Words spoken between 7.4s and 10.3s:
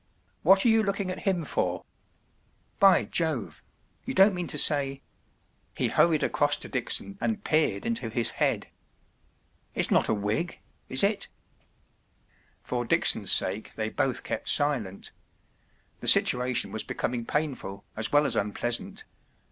peered into his head. “It’s not a